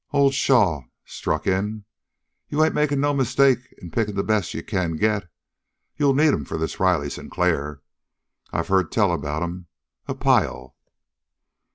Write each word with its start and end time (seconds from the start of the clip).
Old 0.11 0.33
Shaw 0.33 0.85
struck 1.05 1.45
in: 1.45 1.85
"You 2.49 2.63
ain't 2.65 2.73
makin' 2.73 2.99
no 2.99 3.13
mistake 3.13 3.59
in 3.77 3.91
picking 3.91 4.15
the 4.15 4.23
best 4.23 4.55
you 4.55 4.63
can 4.63 4.95
get. 4.95 5.29
You'll 5.95 6.15
need 6.15 6.33
'em 6.33 6.43
for 6.43 6.57
this 6.57 6.79
Riley 6.79 7.11
Sinclair. 7.11 7.83
I've 8.51 8.69
heard 8.69 8.91
tell 8.91 9.11
about 9.13 9.43
him. 9.43 9.67
A 10.07 10.15
pile!" 10.15 10.75